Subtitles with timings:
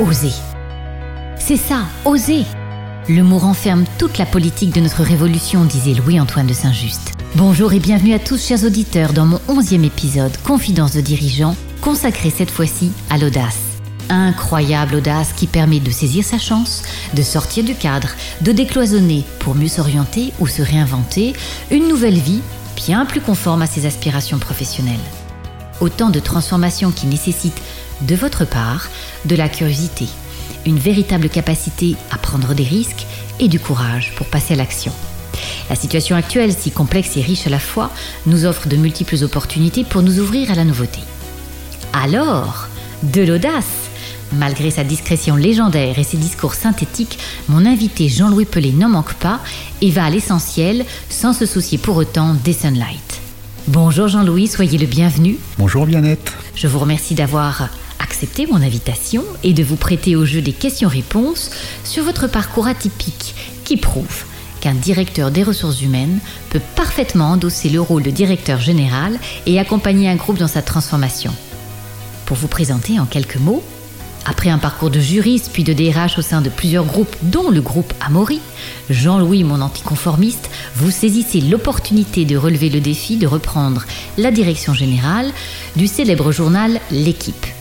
[0.00, 0.32] Oser.
[1.38, 2.42] C'est ça, oser.
[3.08, 7.12] Le mot renferme toute la politique de notre révolution, disait Louis-Antoine de Saint-Just.
[7.36, 12.30] Bonjour et bienvenue à tous, chers auditeurs, dans mon onzième épisode, Confidence de dirigeants, consacré
[12.30, 13.60] cette fois-ci à l'audace.
[14.08, 16.82] Incroyable audace qui permet de saisir sa chance,
[17.14, 18.08] de sortir du cadre,
[18.40, 21.34] de décloisonner pour mieux s'orienter ou se réinventer
[21.70, 22.40] une nouvelle vie
[22.74, 24.98] bien plus conforme à ses aspirations professionnelles.
[25.80, 27.60] Autant de transformations qui nécessitent
[28.06, 28.88] de votre part
[29.24, 30.06] de la curiosité,
[30.66, 33.06] une véritable capacité à prendre des risques
[33.40, 34.92] et du courage pour passer à l'action.
[35.70, 37.90] La situation actuelle, si complexe et riche à la fois,
[38.26, 41.00] nous offre de multiples opportunités pour nous ouvrir à la nouveauté.
[41.92, 42.68] Alors,
[43.02, 43.84] de l'audace
[44.32, 49.38] Malgré sa discrétion légendaire et ses discours synthétiques, mon invité Jean-Louis Pelé n'en manque pas
[49.80, 53.20] et va à l'essentiel sans se soucier pour autant des sunlight.
[53.68, 55.36] Bonjour Jean-Louis, soyez le bienvenu.
[55.58, 56.32] Bonjour Bianette.
[56.56, 57.68] Je vous remercie d'avoir
[58.48, 61.50] mon invitation et de vous prêter au jeu des questions-réponses
[61.84, 64.24] sur votre parcours atypique qui prouve
[64.60, 66.18] qu'un directeur des ressources humaines
[66.50, 71.32] peut parfaitement endosser le rôle de directeur général et accompagner un groupe dans sa transformation.
[72.26, 73.62] Pour vous présenter en quelques mots,
[74.26, 77.60] après un parcours de juriste puis de DRH au sein de plusieurs groupes, dont le
[77.60, 78.40] groupe Amaury,
[78.88, 83.84] Jean-Louis, mon anticonformiste, vous saisissez l'opportunité de relever le défi de reprendre
[84.16, 85.30] la direction générale
[85.76, 87.53] du célèbre journal L'équipe.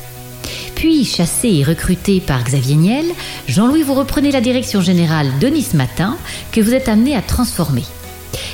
[0.84, 3.06] Puis, chassé et recruté par Xavier Niel,
[3.48, 6.17] Jean-Louis, vous reprenez la direction générale de Nice Matin
[6.52, 7.86] que vous êtes amené à transformer.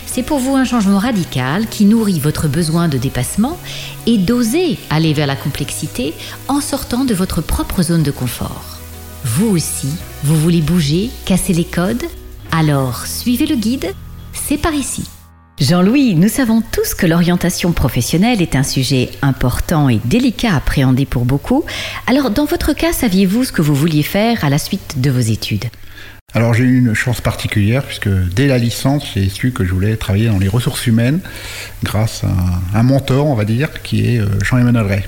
[0.05, 3.58] C'est pour vous un changement radical qui nourrit votre besoin de dépassement
[4.05, 6.13] et d'oser aller vers la complexité
[6.47, 8.77] en sortant de votre propre zone de confort.
[9.25, 9.89] Vous aussi,
[10.23, 12.05] vous voulez bouger, casser les codes?
[12.52, 13.91] Alors suivez le guide,
[14.33, 15.02] c'est par ici.
[15.59, 21.05] Jean-Louis, nous savons tous que l'orientation professionnelle est un sujet important et délicat à appréhender
[21.05, 21.65] pour beaucoup.
[22.07, 25.19] Alors, dans votre cas, saviez-vous ce que vous vouliez faire à la suite de vos
[25.19, 25.65] études?
[26.33, 29.95] Alors j'ai eu une chance particulière puisque dès la licence j'ai su que je voulais
[29.95, 31.21] travailler dans les ressources humaines
[31.83, 35.03] grâce à un mentor on va dire qui est euh, Jean-Emmanuel Ray.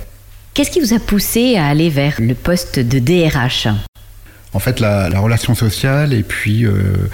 [0.55, 3.67] Qu'est-ce qui vous a poussé à aller vers le poste de DRH
[4.53, 7.07] En fait la, relation sociale et puis euh,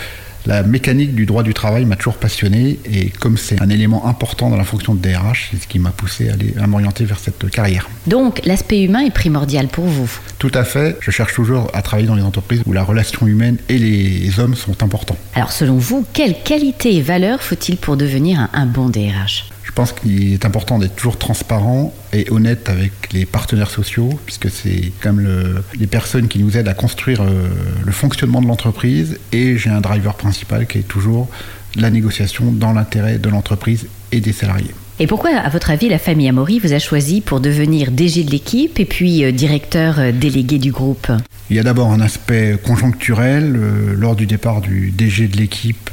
[0.47, 4.50] la mécanique du droit du travail m'a toujours passionné et comme c'est un élément important
[4.50, 7.19] dans la fonction de DRH, c'est ce qui m'a poussé à, aller, à m'orienter vers
[7.19, 7.90] cette carrière.
[8.08, 10.09] Donc l'aspect humain est primordial pour vous
[10.40, 10.97] Tout à fait.
[11.02, 14.56] Je cherche toujours à travailler dans les entreprises où la relation humaine et les hommes
[14.56, 15.18] sont importants.
[15.36, 19.46] Alors selon vous, quelles qualités et valeurs faut-il pour devenir un, un bon DRH
[19.78, 24.92] pense qu'il est important d'être toujours transparent et honnête avec les partenaires sociaux, puisque c'est
[25.04, 27.48] comme le, les personnes qui nous aident à construire euh,
[27.86, 29.20] le fonctionnement de l'entreprise.
[29.32, 31.30] Et j'ai un driver principal qui est toujours
[31.76, 34.74] la négociation dans l'intérêt de l'entreprise et des salariés.
[35.00, 38.31] Et pourquoi, à votre avis, la famille Amaury vous a choisi pour devenir DG de
[38.31, 41.12] l'équipe et puis euh, directeur euh, délégué du groupe?
[41.52, 43.56] Il y a d'abord un aspect conjoncturel.
[43.56, 45.91] Euh, lors du départ du DG de l'équipe,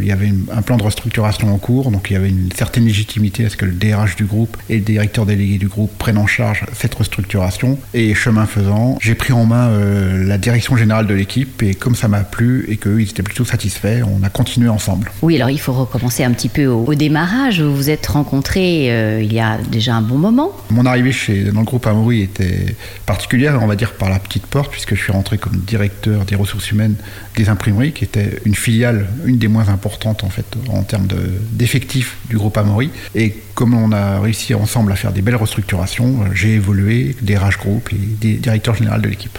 [0.00, 2.84] il y avait un plan de restructuration en cours, donc il y avait une certaine
[2.84, 6.18] légitimité à ce que le DRH du groupe et le directeur délégué du groupe prennent
[6.18, 7.78] en charge cette restructuration.
[7.92, 9.70] Et chemin faisant, j'ai pris en main
[10.24, 13.44] la direction générale de l'équipe et comme ça m'a plu et qu'eux, ils étaient plutôt
[13.44, 15.10] satisfaits, on a continué ensemble.
[15.22, 18.06] Oui, alors il faut recommencer un petit peu au, au démarrage où vous vous êtes
[18.06, 20.52] rencontrés euh, il y a déjà un bon moment.
[20.70, 24.46] Mon arrivée chez, dans le groupe Amaury était particulière, on va dire par la petite
[24.46, 26.96] porte, puisque je suis rentré comme directeur des ressources humaines
[27.36, 31.08] des imprimeries, qui était une filiale, une des moins importantes en fait en termes
[31.52, 32.90] d'effectifs du groupe Amaury.
[33.14, 37.36] Et comme on a réussi ensemble à faire des belles restructurations, euh, j'ai évolué des
[37.36, 39.38] RH Group et des directeurs généraux de l'équipe.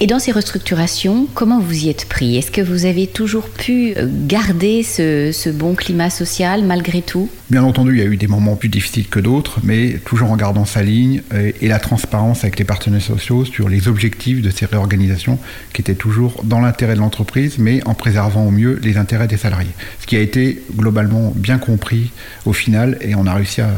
[0.00, 2.36] Et dans ces restructurations, comment vous y êtes pris?
[2.36, 3.94] Est-ce que vous avez toujours pu
[4.26, 7.28] garder ce, ce bon climat social malgré tout?
[7.50, 10.36] Bien entendu, il y a eu des moments plus difficiles que d'autres, mais toujours en
[10.36, 14.50] gardant sa ligne et, et la transparence avec les partenaires sociaux sur les objectifs de
[14.50, 15.38] ces réorganisations
[15.72, 19.36] qui étaient toujours dans l'intérêt de l'entreprise, mais en préservant au mieux les intérêts des
[19.36, 19.70] salariés.
[20.00, 22.10] Ce qui a été globalement bien compris
[22.46, 23.70] au final et on a réussi à,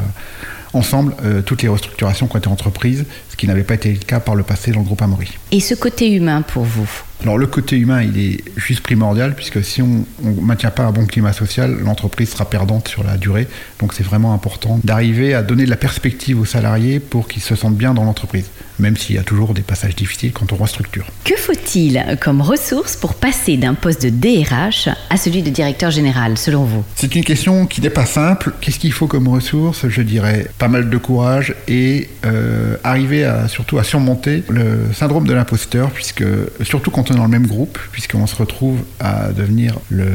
[0.73, 3.99] ensemble euh, toutes les restructurations qui ont été entreprises, ce qui n'avait pas été le
[3.99, 5.29] cas par le passé dans le groupe Amaury.
[5.51, 6.89] Et ce côté humain pour vous?
[7.23, 10.93] Alors le côté humain, il est juste primordial, puisque si on ne maintient pas un
[10.93, 13.47] bon climat social, l'entreprise sera perdante sur la durée.
[13.79, 17.55] Donc c'est vraiment important d'arriver à donner de la perspective aux salariés pour qu'ils se
[17.55, 18.47] sentent bien dans l'entreprise,
[18.79, 21.07] même s'il y a toujours des passages difficiles quand on restructure.
[21.25, 26.39] Que faut-il comme ressources pour passer d'un poste de DRH à celui de directeur général,
[26.39, 26.85] selon vous?
[26.97, 28.53] C'est une question qui n'est pas simple.
[28.61, 29.89] Qu'est-ce qu'il faut comme ressources?
[29.89, 35.27] Je dirais pas mal de courage et euh, arriver à, surtout à surmonter le syndrome
[35.27, 36.25] de l'imposteur, puisque
[36.63, 40.09] surtout quand dans le même groupe, puisqu'on se retrouve à devenir le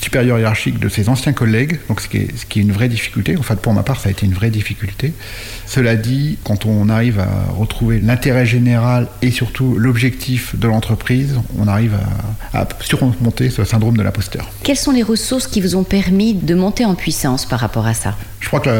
[0.00, 2.88] supérieur hiérarchique de ses anciens collègues, donc ce qui, est, ce qui est une vraie
[2.88, 3.36] difficulté.
[3.36, 5.12] En fait, pour ma part, ça a été une vraie difficulté.
[5.66, 11.68] Cela dit, quand on arrive à retrouver l'intérêt général et surtout l'objectif de l'entreprise, on
[11.68, 11.94] arrive
[12.52, 14.50] à, à surmonter ce syndrome de l'imposteur.
[14.62, 17.94] Quelles sont les ressources qui vous ont permis de monter en puissance par rapport à
[17.94, 18.16] ça?
[18.40, 18.70] Je crois que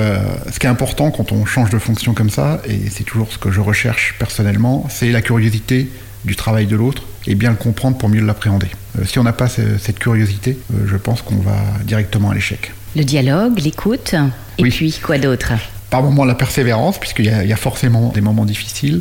[0.50, 3.38] ce qui est important quand on change de fonction comme ça, et c'est toujours ce
[3.38, 5.88] que je recherche personnellement, c'est la curiosité
[6.25, 8.67] du travail de l'autre et bien le comprendre pour mieux l'appréhender.
[8.99, 12.73] Euh, si on n'a pas cette curiosité, euh, je pense qu'on va directement à l'échec.
[12.97, 14.15] Le dialogue, l'écoute,
[14.59, 14.71] et Oui.
[14.71, 15.53] puis quoi d'autre?
[15.91, 19.00] Par moments la persévérance, puisqu'il y, y a forcément des moments difficiles,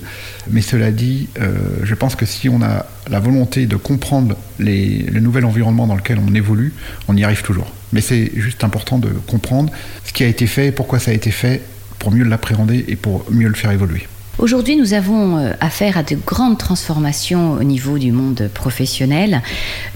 [0.50, 1.52] mais cela dit, euh,
[1.84, 5.96] je pense que si on a la volonté de comprendre les- le nouvel environnement dans
[5.96, 6.74] lequel on évolue,
[7.08, 7.72] on y arrive toujours.
[7.94, 9.72] Mais c'est juste important de comprendre
[10.06, 11.62] ce qui a été fait et pourquoi ça a été fait
[11.98, 14.08] pour mieux l'appréhender et pour mieux le faire évoluer.
[14.40, 19.42] Aujourd'hui, nous avons euh, affaire à de grandes transformations au niveau du monde professionnel.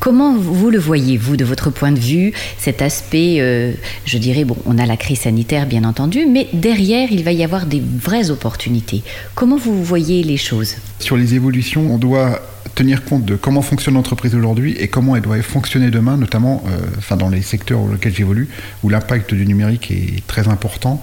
[0.02, 3.72] Comment vous le voyez, vous, de votre point de vue, cet aspect, euh,
[4.04, 7.42] je dirais, bon, on a la crise sanitaire, bien entendu, mais derrière, il va y
[7.42, 9.02] avoir des vraies opportunités.
[9.34, 10.76] Comment vous voyez les choses?
[11.00, 12.42] Sur les évolutions, on doit
[12.76, 16.80] tenir compte de comment fonctionne l'entreprise aujourd'hui et comment elle doit fonctionner demain, notamment euh,
[16.98, 18.50] enfin, dans les secteurs dans lesquels j'évolue,
[18.84, 21.02] où l'impact du numérique est très important.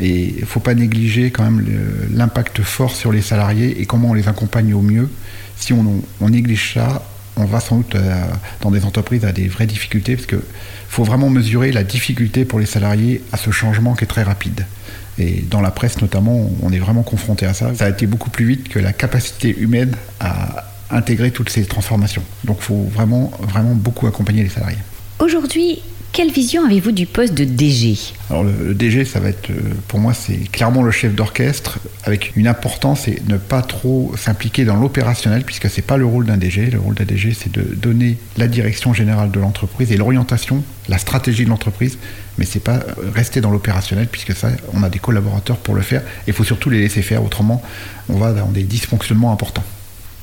[0.00, 1.64] Et il ne faut pas négliger quand même
[2.12, 5.08] l'impact fort sur les salariés et comment on les accompagne au mieux.
[5.56, 7.02] Si on, on néglige ça,
[7.38, 8.24] on va sans doute euh,
[8.60, 10.38] dans des entreprises à des vraies difficultés parce qu'il
[10.88, 14.66] faut vraiment mesurer la difficulté pour les salariés à ce changement qui est très rapide.
[15.18, 17.74] Et dans la presse notamment, on est vraiment confronté à ça.
[17.74, 22.22] Ça a été beaucoup plus vite que la capacité humaine à intégrer toutes ces transformations.
[22.44, 24.78] Donc il faut vraiment, vraiment beaucoup accompagner les salariés.
[25.18, 25.82] Aujourd'hui,
[26.12, 27.96] quelle vision avez-vous du poste de DG
[28.30, 31.78] Alors le, le DG, ça va être, euh, pour moi, c'est clairement le chef d'orchestre
[32.04, 36.26] avec une importance et ne pas trop s'impliquer dans l'opérationnel puisque c'est pas le rôle
[36.26, 36.70] d'un DG.
[36.70, 40.98] Le rôle d'un DG, c'est de donner la direction générale de l'entreprise et l'orientation, la
[40.98, 41.98] stratégie de l'entreprise,
[42.38, 45.82] mais c'est pas euh, rester dans l'opérationnel puisque ça, on a des collaborateurs pour le
[45.82, 46.02] faire.
[46.26, 47.62] Il faut surtout les laisser faire, autrement,
[48.08, 49.64] on va dans des dysfonctionnements importants.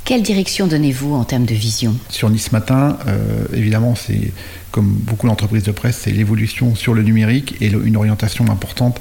[0.06, 1.96] Quelle direction donnez-vous en termes de vision?
[2.10, 4.32] Sur Nice Matin, euh, évidemment, c'est
[4.76, 9.00] comme beaucoup d'entreprises de presse, c'est l'évolution sur le numérique et le- une orientation importante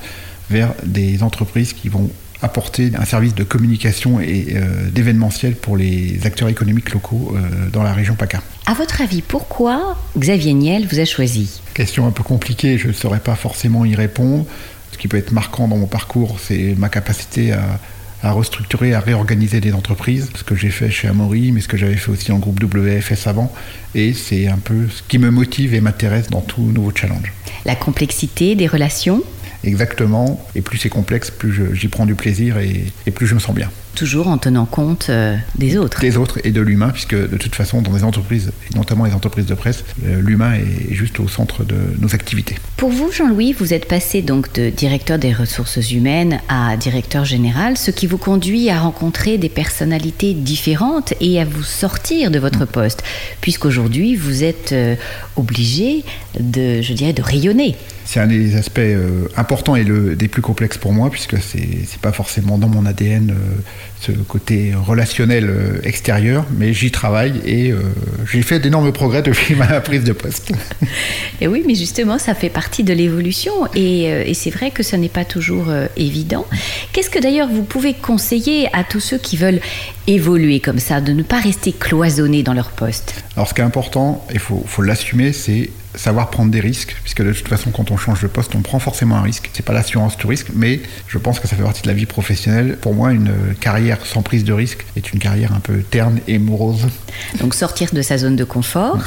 [0.49, 2.09] vers des entreprises qui vont
[2.43, 7.83] apporter un service de communication et euh, d'événementiel pour les acteurs économiques locaux euh, dans
[7.83, 8.41] la région PACA.
[8.67, 11.61] À votre avis, pourquoi Xavier Niel vous a choisi?
[11.75, 14.47] Question un peu compliquée, je ne saurais pas forcément y répondre.
[14.93, 17.81] Ce qui peut être marquant dans mon parcours, c'est ma capacité à,
[18.25, 21.77] à restructurer, à réorganiser des entreprises, ce que j'ai fait chez Amaury, mais ce que
[21.77, 23.53] j'avais fait aussi le groupe WFS avant.
[23.95, 27.33] Et c'est un peu ce qui me motive et m'intéresse dans tout nouveau challenge.
[27.67, 29.23] La complexité des relations
[29.65, 30.45] Exactement.
[30.55, 33.55] Et plus c'est complexe, plus j'y prends du plaisir et, et plus je me sens
[33.55, 33.71] bien.
[33.95, 36.01] Toujours en tenant compte euh, des autres.
[36.01, 39.13] Des autres et de l'humain, puisque de toute façon, dans les entreprises, et notamment les
[39.13, 42.57] entreprises de presse, euh, l'humain est juste au centre de nos activités.
[42.77, 47.79] Pour vous, Jean-Louis, vous êtes passé donc de directeur des ressources humaines à directeur général,
[47.79, 52.65] ce qui vous conduit à rencontrer des personnalités différentes et à vous sortir de votre
[52.65, 53.05] poste,
[53.41, 54.97] puisqu'aujourd'hui vous êtes euh,
[55.37, 56.05] obligé
[56.41, 57.77] de, je dirais, de rayonner.
[58.05, 61.59] C'est un des aspects euh, importants et le, des plus complexes pour moi, puisque c'est
[61.59, 63.35] n'est pas forcément dans mon ADN euh,
[64.01, 67.73] ce côté relationnel euh, extérieur, mais j'y travaille et
[68.31, 70.53] j'ai fait d'énormes progrès depuis ma prise de poste.
[71.41, 74.95] Et oui, mais justement, ça fait partie de l'évolution et, et c'est vrai que ce
[74.95, 75.67] n'est pas toujours
[75.97, 76.47] évident.
[76.93, 79.61] Qu'est-ce que d'ailleurs vous pouvez conseiller à tous ceux qui veulent
[80.07, 83.25] évoluer comme ça, de ne pas rester cloisonnés dans leur poste?
[83.37, 87.23] Alors ce qui est important, il faut, faut l'assumer, c'est savoir prendre des risques, puisque
[87.23, 89.51] de toute façon, quand on change de poste, on prend forcément un risque.
[89.53, 92.07] C'est pas l'assurance tout risque, mais je pense que ça fait partie de la vie
[92.07, 92.77] professionnelle.
[92.81, 96.39] Pour moi, une carrière sans prise de risque est une carrière un peu terne et
[96.39, 96.87] morose.
[97.41, 98.99] Donc sortir de sa zone de confort.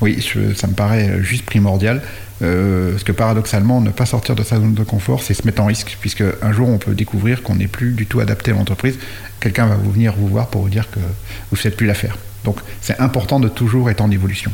[0.00, 2.02] Oui, je- ça me paraît juste primordial.
[2.42, 5.60] Euh, parce que paradoxalement, ne pas sortir de sa zone de confort, c'est se mettre
[5.60, 8.54] en risque, puisque un jour on peut découvrir qu'on n'est plus du tout adapté à
[8.54, 8.98] l'entreprise.
[9.40, 11.04] Quelqu'un va vous venir vous voir pour vous dire que vous
[11.52, 12.16] ne faites plus l'affaire.
[12.44, 14.50] Donc c'est important de toujours être en évolution.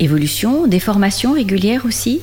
[0.00, 2.20] Évolution, des formations régulières aussi?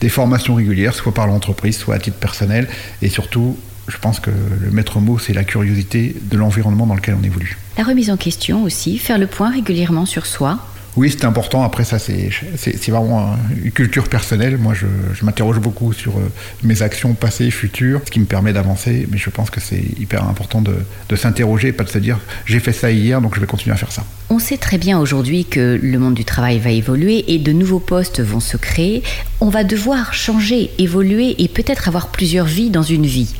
[0.00, 2.68] Des formations régulières, soit par l'entreprise, soit à titre personnel,
[3.02, 3.56] et surtout,
[3.88, 7.56] je pense que le maître mot, c'est la curiosité de l'environnement dans lequel on évolue.
[7.78, 10.58] La remise en question aussi, faire le point régulièrement sur soi.
[10.96, 11.62] Oui, c'est important.
[11.62, 12.30] Après, ça, c'est
[12.88, 14.56] vraiment un- une culture personnelle.
[14.56, 18.52] Moi, je, je m'interroge beaucoup sur euh, mes actions passées, futures, ce qui me permet
[18.54, 19.06] d'avancer.
[19.10, 20.74] Mais je pense que c'est hyper important de,
[21.08, 23.74] de s'interroger et pas de se dire j'ai fait ça hier, donc je vais continuer
[23.74, 24.04] à faire ça.
[24.30, 27.78] On sait très bien aujourd'hui que le monde du travail va évoluer et de nouveaux
[27.78, 29.02] postes vont se créer.
[29.40, 33.34] On va devoir changer, évoluer et peut-être avoir plusieurs vies dans une vie.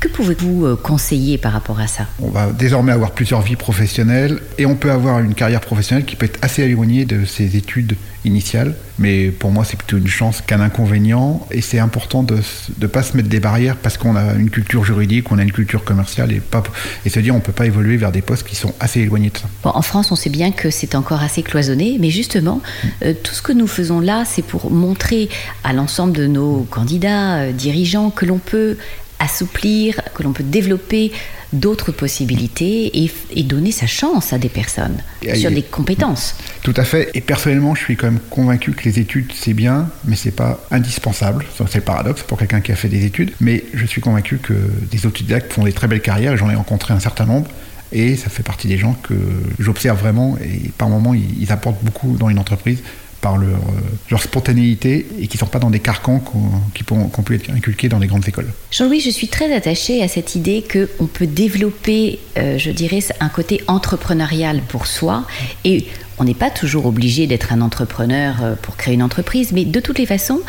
[0.00, 2.06] Que pouvez-vous euh, conseiller par rapport à ça?
[2.22, 6.16] On va désormais avoir plusieurs vies professionnelles et on peut avoir une carrière professionnelle qui
[6.16, 8.74] peut être assez éloignée de ses études initiales.
[8.98, 11.46] Mais pour moi, c'est plutôt une chance qu'un inconvénient.
[11.50, 12.38] Et c'est important de
[12.80, 15.52] ne pas se mettre des barrières parce qu'on a une culture juridique, on a une
[15.52, 16.62] culture commerciale et, pas,
[17.04, 19.28] et se dire on ne peut pas évoluer vers des postes qui sont assez éloignés
[19.28, 19.48] de ça.
[19.62, 22.88] Bon, en France, on sait bien que c'est encore assez cloisonné, mais justement, mm.
[23.04, 25.28] euh, tout ce que nous faisons là, c'est pour montrer
[25.62, 28.78] à l'ensemble de nos candidats, euh, dirigeants, que l'on peut
[29.20, 31.12] assouplir, que l'on peut développer
[31.52, 34.98] d'autres possibilités et, donner sa chance à des personnes
[35.34, 36.36] sur des compétences.
[36.62, 37.10] Tout à fait.
[37.14, 40.64] Et personnellement, je suis quand même convaincu que les études, c'est bien, mais c'est pas
[40.70, 41.44] indispensable.
[41.56, 43.32] C'est le paradoxe pour quelqu'un qui a fait des études.
[43.40, 44.54] Mais je suis convaincu que
[44.90, 47.48] des autodidactes font des très belles carrières, et j'en ai rencontré un certain nombre.
[47.92, 49.14] Et ça fait partie des gens que
[49.58, 52.78] j'observe vraiment et par moments ils apportent beaucoup dans une entreprise
[53.20, 53.60] par leur,
[54.10, 56.22] leur, spontanéité et qui ne sont pas dans des carcans
[56.74, 58.48] qui ont pu être inculqués dans les grandes écoles.
[58.70, 63.28] Jean-Louis, je suis très attachée à cette idée qu'on peut développer, euh, je dirais, un
[63.28, 65.26] côté entrepreneurial pour soi
[65.64, 65.86] et
[66.18, 69.80] on n'est pas toujours obligé d'être un entrepreneur euh, pour créer une entreprise, mais de
[69.80, 70.40] toutes les façons,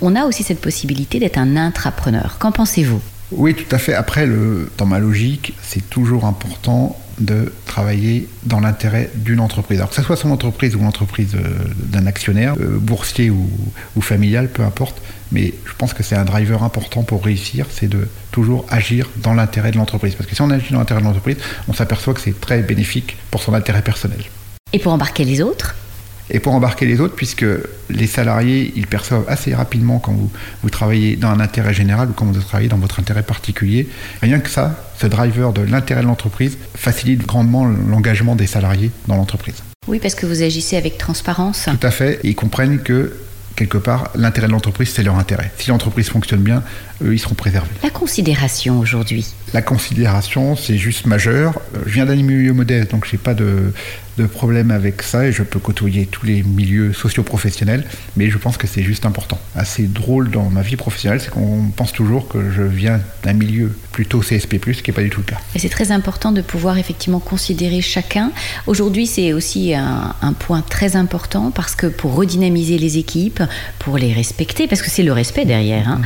[0.00, 2.36] on a aussi cette possibilité d'être un intrapreneur.
[2.38, 3.00] Qu'en pensez-vous?
[3.32, 3.94] Oui, tout à fait.
[3.94, 9.78] Après, le, dans ma logique, c'est toujours important de travailler dans l'intérêt d'une entreprise.
[9.78, 11.40] Alors que ce soit son entreprise ou l'entreprise euh,
[11.76, 13.48] d'un actionnaire, euh, boursier ou,
[14.00, 15.00] familial, peu importe,
[15.30, 19.34] mais je pense que c'est un driver important pour réussir, c'est de toujours agir dans
[19.34, 20.14] l'intérêt de l'entreprise.
[20.14, 21.36] Parce que si on agit dans l'intérêt de l'entreprise,
[21.68, 24.20] on s'aperçoit que c'est très bénéfique pour son intérêt personnel.
[24.72, 25.76] Et pour embarquer les autres
[26.30, 27.44] et pour embarquer les autres, puisque
[27.90, 30.30] les salariés, ils perçoivent assez rapidement quand vous,
[30.62, 33.88] vous travaillez dans un intérêt général ou quand vous travaillez dans votre intérêt particulier.
[34.22, 39.16] Rien que ça, ce driver de l'intérêt de l'entreprise facilite grandement l'engagement des salariés dans
[39.16, 39.56] l'entreprise.
[39.88, 41.64] Oui, parce que vous agissez avec transparence.
[41.64, 42.20] Tout à fait.
[42.22, 43.12] Et ils comprennent que
[43.56, 45.50] quelque part, l'intérêt de l'entreprise, c'est leur intérêt.
[45.58, 46.62] Si l'entreprise fonctionne bien,
[47.02, 47.68] eux, ils seront préservés.
[47.82, 51.60] La considération aujourd'hui La considération, c'est juste majeur.
[51.84, 53.72] Je viens d'un milieu modeste, donc je n'ai pas de,
[54.18, 57.84] de problème avec ça et je peux côtoyer tous les milieux socio-professionnels,
[58.16, 59.38] mais je pense que c'est juste important.
[59.54, 63.72] Assez drôle dans ma vie professionnelle, c'est qu'on pense toujours que je viens d'un milieu
[63.92, 65.38] plutôt CSP+, ce qui n'est pas du tout le cas.
[65.54, 68.32] Et c'est très important de pouvoir effectivement considérer chacun.
[68.66, 73.42] Aujourd'hui, c'est aussi un, point très important parce que pour redynamiser les équipes,
[73.78, 75.88] pour les respecter, parce que c'est le respect derrière.
[75.88, 76.00] Hein.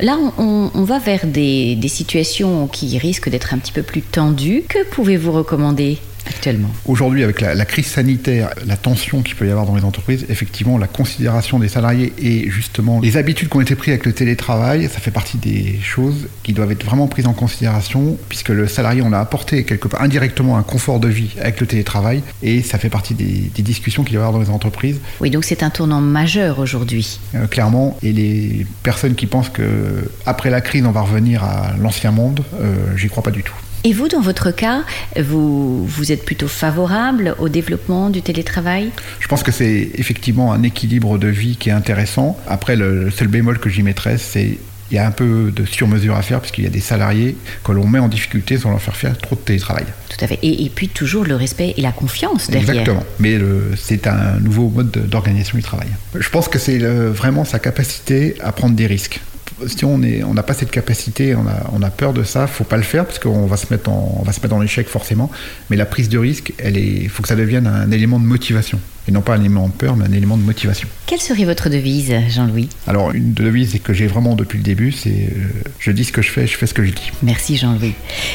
[0.00, 4.64] Là, on, va vers des, des situations qui risquent d'être un petit peu plus tendues.
[4.68, 5.98] Que pouvez-vous recommander?
[6.26, 10.26] Actuellement Aujourd'hui, avec la, crise sanitaire, la tension qu'il peut y avoir dans les entreprises,
[10.28, 14.12] effectivement, la considération des salariés et justement les habitudes qui ont été prises avec le
[14.12, 18.66] télétravail, ça fait partie des choses qui doivent être vraiment prises en considération, puisque le
[18.66, 22.62] salarié, on a apporté quelque part indirectement un confort de vie avec le télétravail, et
[22.62, 24.98] ça fait partie des, discussions qu'il doit y avoir dans les entreprises.
[25.20, 27.18] Oui, donc c'est un tournant majeur aujourd'hui.
[27.34, 31.74] Euh, clairement, et les personnes qui pensent que après la crise, on va revenir à
[31.78, 33.54] l'ancien monde, euh, j'y crois pas du tout.
[33.84, 34.82] Et vous, dans votre cas,
[35.18, 38.90] vous, vous êtes plutôt favorable au développement du télétravail?
[39.20, 42.36] Je pense que c'est effectivement un équilibre de vie qui est intéressant.
[42.46, 44.58] Après, le seul bémol que j'y mettrais, c'est
[44.90, 47.72] il y a un peu de sur-mesure à faire puisqu'il y a des salariés que
[47.72, 49.84] l'on met en difficulté sans leur faire faire trop de télétravail.
[50.08, 50.38] Tout à fait.
[50.42, 52.70] Et, puis toujours le respect et la confiance derrière.
[52.70, 53.04] Exactement.
[53.18, 53.38] Mais
[53.76, 55.88] c'est un nouveau mode d'organisation du travail.
[56.14, 59.20] Je pense que c'est vraiment sa capacité à prendre des risques
[59.66, 63.04] si on n'a pas cette capacité, on a, peur de ça, faut pas le faire
[63.04, 65.30] parce qu'on va se mettre on va se mettre dans l'échec forcément.
[65.70, 68.80] Mais la prise de risque, elle est, faut que ça devienne un élément de motivation
[69.08, 70.86] et non pas un élément de peur, mais un élément de motivation.
[71.06, 72.68] Quelle serait votre devise, Jean-Louis?
[72.86, 76.20] Alors, une devise que j'ai vraiment depuis le début, c'est euh, je dis ce que
[76.20, 77.10] je fais, je fais ce que je dis.
[77.22, 77.94] Merci, Jean-Louis.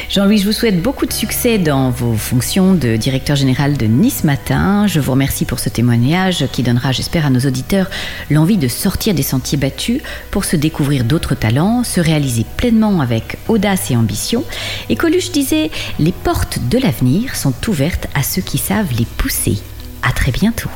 [0.09, 4.23] Jean-Louis, je vous souhaite beaucoup de succès dans vos fonctions de directeur général de Nice
[4.23, 4.87] Matin.
[4.87, 7.91] Je vous remercie pour ce témoignage qui donnera, j'espère, à nos auditeurs
[8.31, 10.01] l'envie de sortir des sentiers battus
[10.31, 14.43] pour se découvrir d'autres talents, se réaliser pleinement avec audace et ambition.
[14.89, 19.59] Et Coluche disait Les portes de l'avenir sont ouvertes à ceux qui savent les pousser.
[20.03, 20.69] À très bientôt.